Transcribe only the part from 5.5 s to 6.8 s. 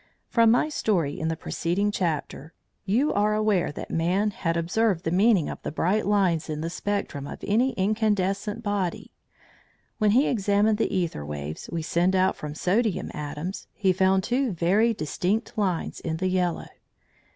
the bright lines in the